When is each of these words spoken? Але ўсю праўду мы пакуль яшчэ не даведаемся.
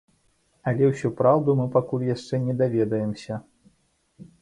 Але 0.71 0.89
ўсю 0.91 1.11
праўду 1.19 1.55
мы 1.61 1.69
пакуль 1.77 2.09
яшчэ 2.15 2.43
не 2.49 2.59
даведаемся. 2.65 3.43